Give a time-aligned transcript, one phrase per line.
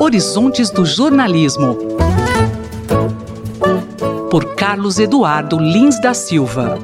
[0.00, 1.76] Horizontes do Jornalismo.
[4.30, 6.78] Por Carlos Eduardo Lins da Silva.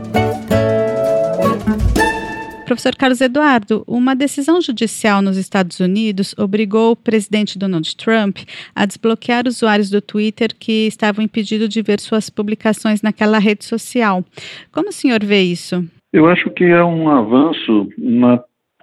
[2.67, 8.39] Professor Carlos Eduardo, uma decisão judicial nos Estados Unidos obrigou o presidente Donald Trump
[8.75, 14.25] a desbloquear usuários do Twitter que estavam impedidos de ver suas publicações naquela rede social.
[14.73, 15.84] Como o senhor vê isso?
[16.12, 18.43] Eu acho que é um avanço na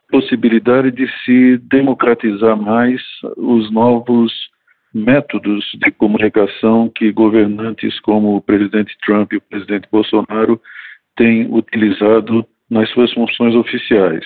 [0.09, 3.01] possibilidade de se democratizar mais
[3.37, 4.33] os novos
[4.93, 10.59] métodos de comunicação que governantes como o presidente Trump e o presidente Bolsonaro
[11.15, 14.25] têm utilizado nas suas funções oficiais.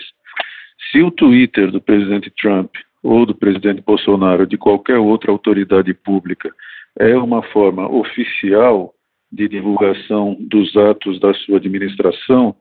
[0.92, 2.72] Se o Twitter do presidente Trump
[3.02, 6.50] ou do presidente Bolsonaro, de qualquer outra autoridade pública,
[6.98, 8.94] é uma forma oficial
[9.32, 12.56] de divulgação dos atos da sua administração,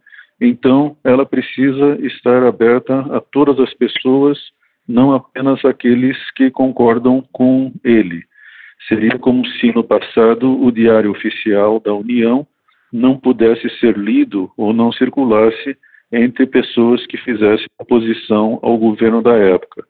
[0.44, 4.38] então ela precisa estar aberta a todas as pessoas,
[4.88, 8.24] não apenas aqueles que concordam com ele.
[8.88, 12.44] Seria como se no passado o Diário Oficial da União
[12.92, 15.76] não pudesse ser lido ou não circulasse
[16.10, 19.84] entre pessoas que fizessem oposição ao governo da época.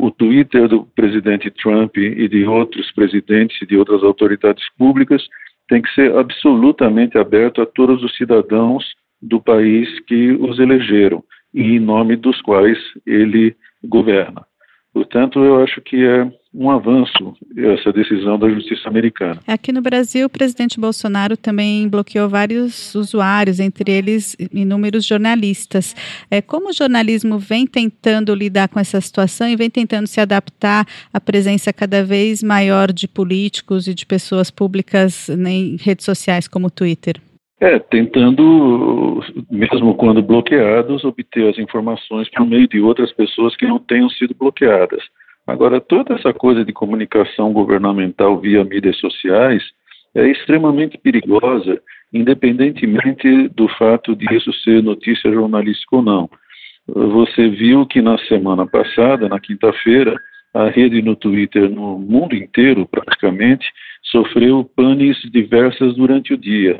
[0.00, 5.22] O Twitter do presidente Trump e de outros presidentes e de outras autoridades públicas
[5.68, 8.84] tem que ser absolutamente aberto a todos os cidadãos
[9.20, 11.22] do país que os elegeram
[11.54, 14.46] e em nome dos quais ele governa.
[14.92, 19.38] Portanto, eu acho que é um avanço essa decisão da justiça americana.
[19.46, 25.94] Aqui no Brasil, o presidente Bolsonaro também bloqueou vários usuários, entre eles inúmeros jornalistas.
[26.30, 30.86] É, como o jornalismo vem tentando lidar com essa situação e vem tentando se adaptar
[31.12, 36.66] à presença cada vez maior de políticos e de pessoas públicas em redes sociais como
[36.68, 37.20] o Twitter?
[37.60, 39.20] É, tentando,
[39.50, 44.32] mesmo quando bloqueados, obter as informações por meio de outras pessoas que não tenham sido
[44.32, 45.02] bloqueadas.
[45.44, 49.62] Agora, toda essa coisa de comunicação governamental via mídias sociais
[50.14, 51.80] é extremamente perigosa,
[52.12, 56.30] independentemente do fato de isso ser notícia jornalística ou não.
[56.86, 60.14] Você viu que na semana passada, na quinta-feira,
[60.54, 63.66] a rede no Twitter no mundo inteiro, praticamente,
[64.04, 66.76] sofreu panes diversas durante o dia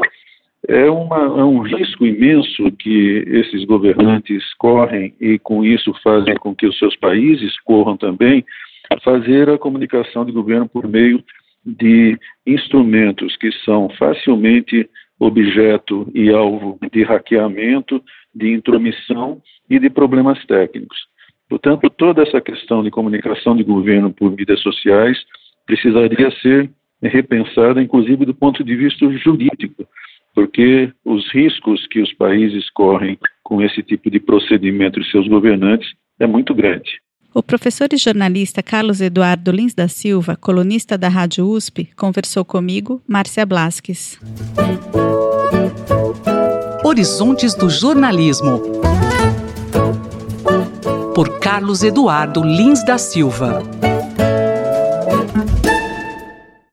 [0.68, 6.54] é, uma, é, um risco imenso que esses governantes correm e com isso fazem com
[6.54, 8.44] que os seus países corram também,
[9.02, 11.24] fazer a comunicação de governo por meio
[11.64, 18.02] de instrumentos que são facilmente objeto e alvo de hackeamento,
[18.34, 20.98] de intromissão e de problemas técnicos.
[21.48, 25.18] Portanto, toda essa questão de comunicação de governo por mídias sociais
[25.66, 26.70] precisaria ser
[27.02, 29.86] repensada, inclusive do ponto de vista jurídico,
[30.38, 35.88] porque os riscos que os países correm com esse tipo de procedimento de seus governantes
[36.20, 36.88] é muito grande.
[37.34, 43.02] O professor e jornalista Carlos Eduardo Lins da Silva, colunista da Rádio USP, conversou comigo,
[43.04, 44.20] Márcia Blasques.
[46.84, 48.62] Horizontes do Jornalismo.
[51.16, 53.64] Por Carlos Eduardo Lins da Silva.